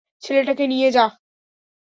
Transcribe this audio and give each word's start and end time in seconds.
ছেলেটাকে 0.23 0.65
নিয়ে 0.67 0.89
যা। 0.91 1.05